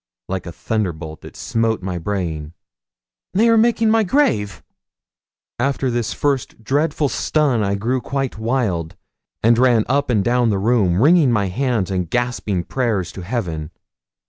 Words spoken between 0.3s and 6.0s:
a thunderbolt it smote my brain. 'They are making my grave!' After